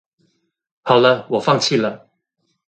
[0.81, 2.09] 好了我放棄了